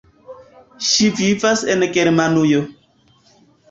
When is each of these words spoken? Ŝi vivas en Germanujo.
Ŝi 0.87 1.11
vivas 1.21 1.63
en 1.77 1.89
Germanujo. 2.01 2.67